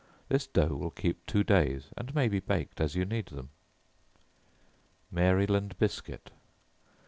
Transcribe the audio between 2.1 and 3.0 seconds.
may be baked as